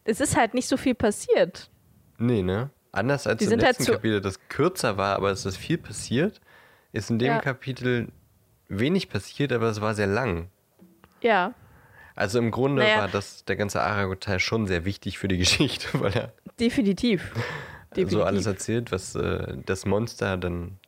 [0.04, 1.70] es ist halt nicht so viel passiert.
[2.18, 2.70] nee, ne?
[2.92, 5.78] Anders als Die im halt letzten zu- Kapitel, das kürzer war, aber es ist viel
[5.78, 6.40] passiert,
[6.92, 7.40] ist in dem Ja.
[7.40, 8.08] Kapitel
[8.68, 10.48] wenig passiert, aber es war sehr lang.
[11.22, 11.54] Ja,
[12.14, 12.98] Also im Grunde Naja.
[12.98, 17.32] war das der ganze Aragog-Teil schon sehr wichtig für die Geschichte, weil er definitiv.
[17.96, 18.10] definitiv.
[18.12, 20.78] so alles erzählt, was äh, das Monster dann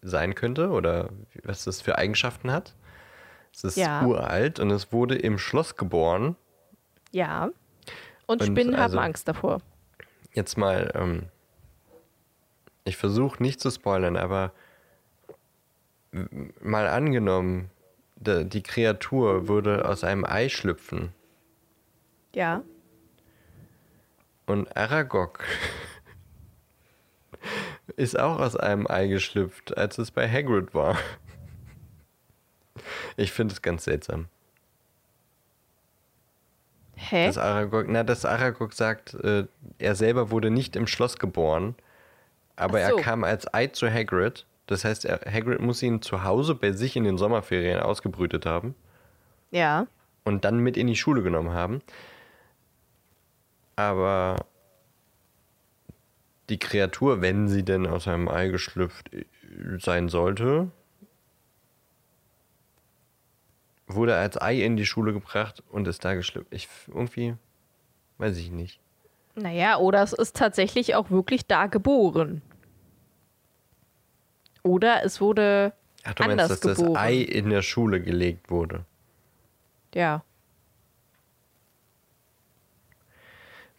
[0.00, 1.10] sein könnte oder
[1.42, 2.74] was es für Eigenschaften hat.
[3.52, 4.04] Es ist Ja.
[4.06, 6.36] uralt und es wurde im Schloss geboren.
[7.12, 7.50] Ja.
[8.26, 9.60] Und, Und Spinnen also- haben Angst davor.
[10.32, 11.26] Jetzt mal, ähm,
[12.84, 14.52] ich versuche nicht zu spoilern, aber
[16.60, 17.70] mal angenommen,
[18.16, 21.12] die Kreatur würde aus einem Ei schlüpfen
[22.32, 22.62] Ja.
[24.46, 25.44] und Aragog
[27.96, 30.96] ist auch aus einem Ei geschlüpft, als es bei Hagrid war.
[33.16, 34.26] Ich finde es ganz seltsam.
[36.96, 37.26] Hä?
[37.28, 39.46] Dass Aragog, na, dass Aragog sagt, äh,
[39.78, 41.76] er selber wurde nicht im Schloss geboren,
[42.56, 42.96] aber so.
[42.96, 44.46] er kam als Ei zu Hagrid.
[44.66, 48.74] Das heißt, er, Hagrid muss ihn zu Hause bei sich in den Sommerferien ausgebrütet haben
[49.50, 49.86] Ja.
[50.24, 51.82] und dann mit in die Schule genommen haben.
[53.76, 54.46] Aber
[56.48, 59.24] die Kreatur, wenn sie denn aus einem Ei geschlüpft äh,
[59.78, 60.70] sein sollte,
[63.86, 66.52] wurde als Ei in die Schule gebracht und ist da geschlüpft.
[66.52, 67.34] Ich irgendwie
[68.18, 68.80] weiß ich nicht.
[69.36, 72.42] Naja, oder es ist tatsächlich auch wirklich da geboren.
[74.62, 75.72] Oder es wurde
[76.04, 76.94] Ach, du anders meinst, dass geboren.
[76.94, 78.84] das Ei in der Schule gelegt wurde.
[79.94, 80.22] Ja.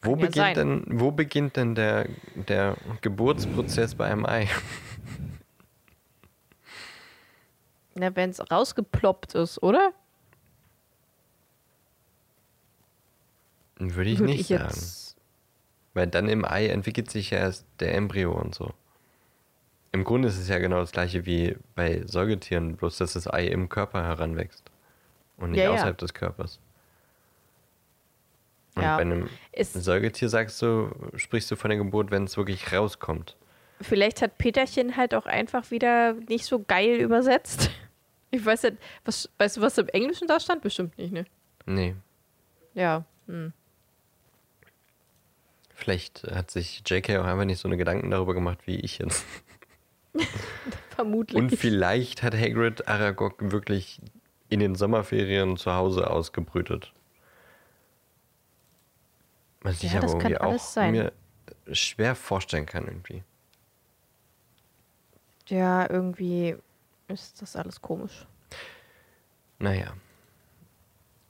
[0.02, 4.48] Wo Kann beginnt, denn, wo beginnt denn der, der Geburtsprozess bei einem Ei?
[7.96, 9.94] Na, wenn es rausgeploppt ist, oder?
[13.78, 15.05] Würde ich Würd nicht sagen.
[15.96, 18.72] Weil dann im Ei entwickelt sich ja erst der Embryo und so.
[19.92, 23.48] Im Grunde ist es ja genau das gleiche wie bei Säugetieren, bloß dass das Ei
[23.48, 24.64] im Körper heranwächst
[25.38, 25.72] und nicht Ja, ja.
[25.72, 26.60] außerhalb des Körpers.
[28.76, 28.98] Und Ja.
[28.98, 33.36] bei einem Ist, Säugetier sagst du, sprichst du von der Geburt, wenn es wirklich rauskommt.
[33.82, 37.70] vielleicht hat Peterchen halt auch einfach wieder nicht so geil übersetzt.
[38.32, 40.62] Ich weiß nicht, was, weißt du, was im Englischen da stand?
[40.62, 41.24] Bestimmt nicht, ne?
[41.66, 41.96] Nee,
[42.74, 43.06] Ja.
[43.28, 43.54] Hm.
[45.76, 49.24] Vielleicht hat sich JK auch einfach nicht so eine Gedanken darüber gemacht wie ich jetzt.
[50.96, 51.38] Vermutlich.
[51.38, 54.02] Und vielleicht hat Hagrid Aragog wirklich
[54.50, 56.94] in den Sommerferien zu Hause ausgebrütet.
[59.62, 60.92] Was ich Ja, aber das kann irgendwie auch sein.
[60.92, 61.12] mir
[61.72, 63.24] schwer vorstellen kann irgendwie.
[65.48, 66.56] ja, irgendwie
[67.08, 68.26] ist das alles komisch.
[69.60, 69.94] Naja.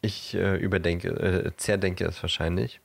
[0.01, 2.79] Ich äh, überdenke, äh, zerdenke es wahrscheinlich.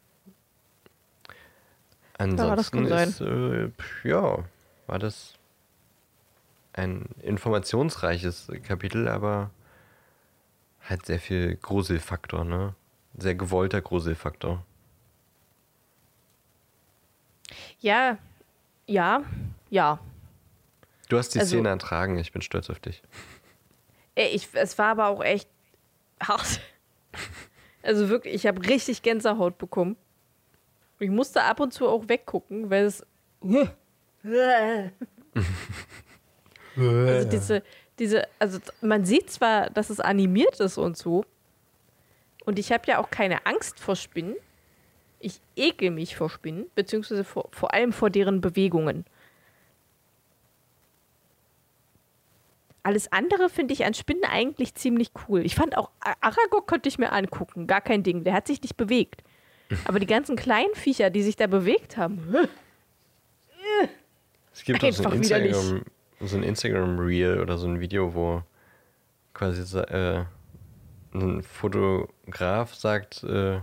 [2.20, 3.70] Ansonsten kann ist, äh,
[4.04, 4.44] ja,
[4.86, 5.34] war das
[6.72, 9.50] ein informationsreiches Kapitel, aber
[10.88, 12.74] halt sehr viel Gruselfaktor, ne?
[13.16, 14.64] Sehr gewollter Gruselfaktor.
[17.80, 18.18] Ja,
[18.86, 19.24] ja,
[19.70, 19.98] ja.
[21.08, 23.02] Du hast die Also- Szene ertragen, ich bin stolz auf dich.
[24.14, 25.48] Ich, es war aber auch echt
[26.22, 26.60] hart.
[27.82, 29.96] Also wirklich, ich habe richtig Gänsehaut bekommen.
[31.00, 33.04] Und ich musste ab und zu auch weggucken, weil es.
[36.76, 37.62] Also diese,
[37.98, 41.24] diese, also man sieht zwar, dass es animiert ist und so.
[42.44, 44.36] Und ich habe ja auch keine Angst vor Spinnen.
[45.20, 49.06] Ich ekel mich vor Spinnen, beziehungsweise vor, vor allem vor deren Bewegungen.
[52.82, 55.44] Alles andere finde ich an Spinnen eigentlich ziemlich cool.
[55.44, 58.24] Ich fand auch, Aragog könnte ich mir angucken, gar kein Ding.
[58.24, 59.22] Der hat sich nicht bewegt.
[59.84, 62.34] Aber die ganzen kleinen Viecher, die sich da bewegt haben,
[64.52, 65.14] Es gibt auch so ein.
[65.14, 65.82] Instagram,
[66.20, 68.42] so ein Instagram-Reel oder so ein Video, wo
[69.32, 70.24] quasi äh,
[71.14, 73.60] ein Fotograf sagt, äh,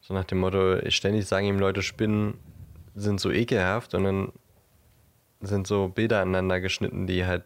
[0.00, 2.34] so nach dem Motto, ständig sagen ihm Leute, Spinnen
[2.96, 4.32] sind so ekelhaft und dann
[5.40, 7.44] sind so Bilder aneinander geschnitten, die halt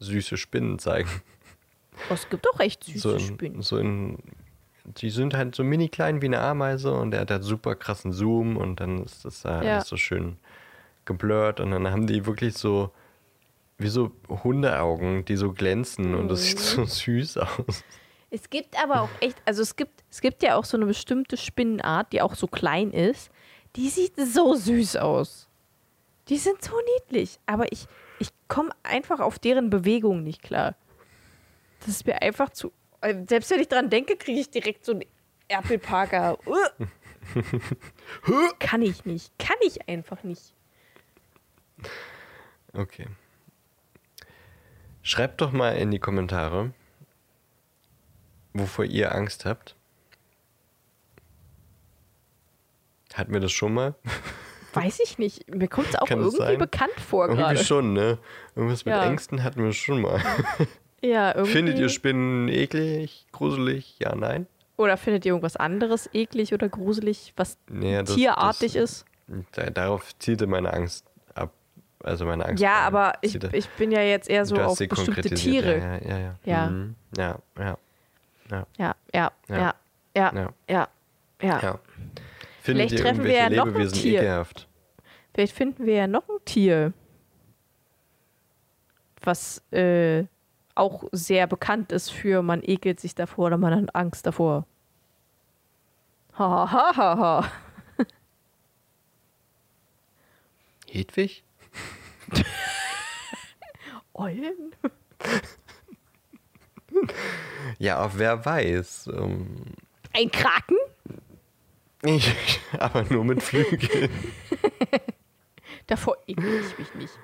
[0.00, 1.10] süße Spinnen zeigen.
[2.10, 3.62] oh, es gibt doch echt süße So in, Spinnen.
[3.62, 4.18] so in,
[4.84, 8.12] die sind halt so mini klein wie eine Ameise und der hat halt super krassen
[8.12, 9.74] Zoom und dann ist das da Ja.
[9.74, 10.36] alles so schön
[11.04, 12.90] geblurrt und dann haben die wirklich so
[13.78, 16.62] wie so Hundeaugen, die so glänzen und das sieht Mhm.
[16.62, 17.84] so süß aus.
[18.30, 21.36] Es gibt aber auch echt, also es gibt, es gibt ja auch so eine bestimmte
[21.36, 23.30] Spinnenart, die auch so klein ist.
[23.76, 25.48] Die sieht so süß aus.
[26.28, 27.38] Die sind so niedlich.
[27.46, 27.86] Aber ich,
[28.20, 30.76] ich komme einfach auf deren Bewegung nicht klar.
[31.80, 32.72] Das ist mir einfach zu.
[33.02, 35.04] Äh, Selbst wenn ich dran denke, kriege ich direkt so einen
[35.48, 36.38] Erpelparker.
[36.46, 36.56] Uh.
[38.58, 39.38] Kann ich nicht.
[39.38, 40.54] Kann ich einfach nicht.
[42.72, 43.06] Okay.
[45.02, 46.72] Schreibt doch mal in die Kommentare,
[48.52, 49.76] wovor ihr Angst habt.
[53.14, 53.94] Hatten wir das schon mal?
[54.74, 55.54] Weiß ich nicht.
[55.54, 57.62] Mir kommt es auch Kann irgendwie bekannt vor Irgendwie gerade.
[57.64, 58.18] schon, ne?
[58.54, 59.04] Irgendwas mit Ja.
[59.04, 60.22] Ängsten hatten wir schon mal.
[61.02, 61.52] Ja, irgendwie.
[61.52, 63.96] Findet ihr Spinnen eklig, gruselig?
[63.98, 64.46] Ja, nein?
[64.76, 69.04] Oder findet ihr irgendwas anderes eklig oder gruselig, was Nee, das- tierartig das- ist?
[69.52, 71.52] Da, darauf zielte meine Angst ab.
[72.02, 72.60] Also meine Angst.
[72.62, 75.78] Ja, aber ich, ich bin ja jetzt eher so auf bestimmte Tiere.
[75.78, 76.34] Ja, ja, ja.
[76.44, 76.66] Ja.
[76.70, 76.94] Mhm.
[77.16, 77.78] Ja, ja,
[78.50, 79.74] Ja, ja, ja, Ja.
[80.14, 80.32] ja,
[80.68, 80.88] ja,
[81.40, 81.60] ja.
[81.62, 81.78] ja.
[82.60, 84.20] Vielleicht treffen wir ja noch ein Lebewesen Tier.
[84.20, 84.68] ekelhaft?
[85.34, 86.92] Vielleicht finden wir ja noch ein Tier,
[89.22, 90.24] was äh,
[90.74, 94.66] auch sehr bekannt ist für man ekelt sich davor oder man hat Angst davor.
[96.38, 97.52] Ha, ha, ha, ha.
[100.90, 101.44] Hedwig?
[104.14, 104.74] Eulen?
[107.78, 109.08] Ja, auch wer weiß.
[109.14, 109.64] Ähm,
[110.12, 110.76] Ein Kraken?
[112.04, 114.10] ich, aber nur mit Flügeln.
[115.86, 117.18] Davor ekel ich mich nicht.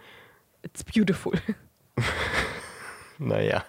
[0.62, 1.38] It's beautiful.
[3.18, 3.64] Naja.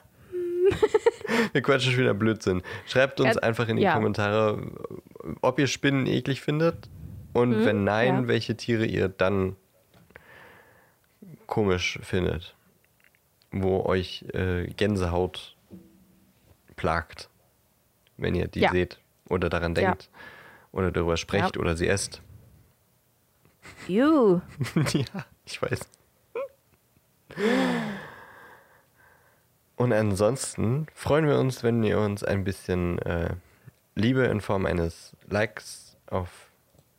[1.53, 2.61] Wir quatschen schon wieder Blödsinn.
[2.85, 3.93] Schreibt uns Ja, einfach in die ja.
[3.93, 4.61] Kommentare,
[5.41, 6.89] ob ihr Spinnen eklig findet
[7.33, 8.27] und wenn nein, ja.
[8.27, 9.55] welche Tiere ihr dann
[11.47, 12.55] komisch findet.
[13.51, 15.55] Wo euch äh, Gänsehaut
[16.75, 17.29] plagt,
[18.17, 20.09] wenn ihr die seht oder daran denkt
[20.71, 22.21] oder darüber sprecht oder sie esst.
[23.87, 24.41] Ew.
[24.93, 25.79] ja, ich weiß.
[29.79, 33.33] Und ansonsten freuen wir uns, wenn ihr uns ein bisschen äh,
[33.95, 36.29] Liebe in Form eines Likes auf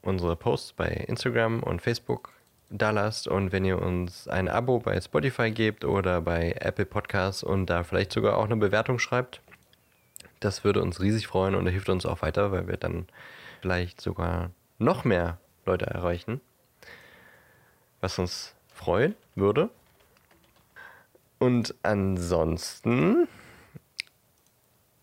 [0.00, 2.32] unsere Posts bei Instagram und Facebook
[2.70, 7.42] da lasst und wenn ihr uns ein Abo bei Spotify gebt oder bei Apple Podcasts
[7.42, 9.42] und da vielleicht sogar auch eine Bewertung schreibt.
[10.38, 13.06] Das würde uns riesig freuen und hilft uns auch weiter, weil wir dann
[13.60, 16.40] vielleicht sogar noch mehr Leute erreichen
[18.00, 19.70] was uns freuen würde.
[21.40, 23.26] Und ansonsten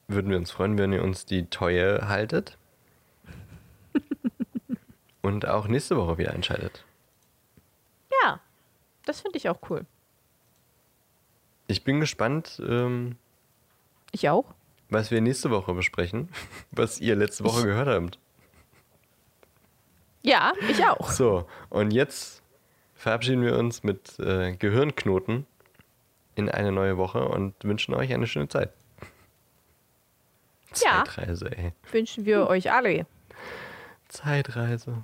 [0.08, 2.58] würden wir uns freuen, wenn ihr uns die Treue haltet.
[5.22, 6.86] Und auch nächste Woche wieder einschaltet.
[8.24, 8.40] Ja,
[9.06, 9.86] das finde ich auch cool.
[11.68, 13.18] Ich bin gespannt, ähm,
[14.12, 14.46] Ich auch.
[14.90, 16.30] was wir nächste Woche besprechen,
[16.72, 18.20] was ihr letzte Woche gehört habt.
[20.22, 21.10] Ja, ich auch.
[21.10, 22.42] So, und jetzt
[22.96, 25.46] verabschieden wir uns mit äh, Gehirnknoten
[26.38, 28.72] in eine neue Woche und wünschen euch eine schöne Zeit.
[30.84, 31.04] Ja.
[31.06, 31.74] Zeitreise, ey.
[31.92, 33.06] Wünschen wir euch alle.
[34.10, 35.04] Zeitreise.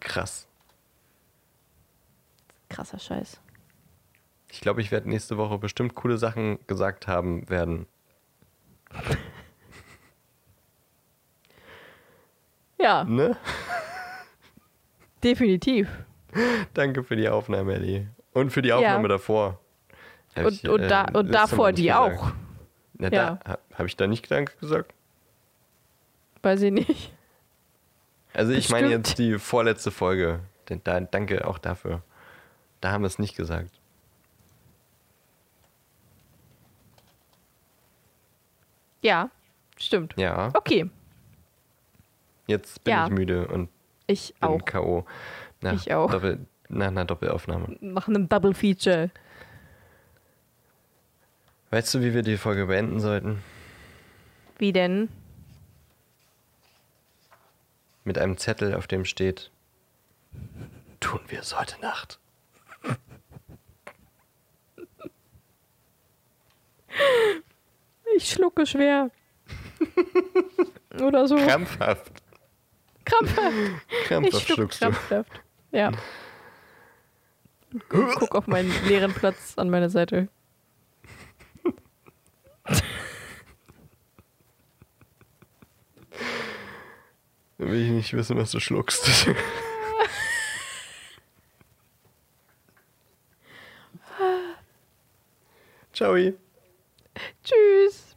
[0.00, 0.46] Krass.
[2.68, 3.40] Krasser Scheiß.
[4.50, 7.86] Ich glaube, ich werde nächste Woche bestimmt coole Sachen gesagt haben werden.
[12.80, 13.36] Ja, Ne?
[15.24, 15.88] definitiv.
[16.74, 18.06] Danke für die Aufnahme, Ellie.
[18.32, 19.58] Und für die Aufnahme davor.
[20.46, 22.18] Und, ich, und, äh, da, und davor die gesagt.
[22.20, 22.32] auch.
[22.94, 23.38] Na, Ja.
[23.44, 24.92] da, Habe ich da nicht Danke gesagt?
[26.42, 27.12] Weiß ich nicht.
[28.34, 30.40] Also ich meine jetzt die vorletzte Folge.
[30.68, 32.02] Denn da, danke auch dafür.
[32.80, 33.70] Da haben wir es nicht gesagt.
[39.02, 39.30] Ja,
[39.76, 40.14] stimmt.
[40.16, 40.90] Ja, Okay,
[42.46, 43.04] jetzt bin Ja.
[43.06, 43.68] ich müde und
[44.06, 44.64] ich bin auch.
[44.64, 45.04] K.O.
[45.60, 46.10] Nach Ich auch.
[46.10, 47.76] Doppel, nach einer Doppelaufnahme.
[47.80, 49.10] Nach einem Double Feature.
[51.70, 53.42] Weißt du, wie wir die Folge beenden sollten?
[54.58, 55.08] Wie denn?
[58.04, 59.50] Mit einem Zettel, auf dem steht:
[61.00, 62.18] Tun wir es heute Nacht.
[68.16, 69.10] Ich schlucke schwer.
[71.00, 71.36] Oder so.
[71.36, 72.12] Krampfhaft.
[73.04, 73.54] Krampfhaft.
[73.88, 74.86] Ich Krampfhaft schluckst du.
[74.86, 75.40] krampfhaft.
[75.70, 75.92] Ja.
[77.88, 80.28] Gu- Guck auf meinen leeren Platz an meiner Seite.
[87.58, 89.26] Will ich nicht wissen, was du schluckst.
[95.92, 96.14] Ciao.
[97.42, 98.14] Tschüss.